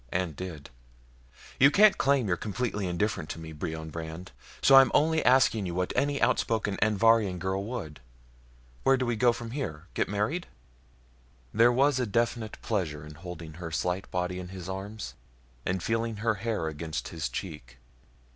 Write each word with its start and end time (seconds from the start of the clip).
And 0.11 0.35
did. 0.35 0.71
You 1.59 1.69
can't 1.69 1.95
claim 1.95 2.27
you're 2.27 2.35
completely 2.35 2.87
indifferent 2.87 3.29
to 3.29 3.39
me, 3.39 3.51
Brion 3.51 3.91
Brandd. 3.91 4.31
So 4.63 4.73
I'm 4.77 4.89
only 4.95 5.23
asking 5.23 5.67
you 5.67 5.75
what 5.75 5.93
any 5.95 6.19
outspoken 6.19 6.77
Anvharian 6.81 7.37
girl 7.37 7.63
would. 7.65 7.99
Where 8.81 8.97
do 8.97 9.05
we 9.05 9.15
go 9.15 9.31
from 9.31 9.51
here? 9.51 9.85
Get 9.93 10.09
married?" 10.09 10.47
There 11.53 11.71
was 11.71 11.99
a 11.99 12.07
definite 12.07 12.59
pleasure 12.63 13.05
in 13.05 13.13
holding 13.13 13.53
her 13.61 13.69
slight 13.69 14.09
body 14.09 14.39
in 14.39 14.47
his 14.47 14.67
arms 14.67 15.13
and 15.67 15.83
feeling 15.83 16.15
her 16.17 16.33
hair 16.33 16.67
against 16.67 17.09
his 17.09 17.29
cheek. 17.29 17.77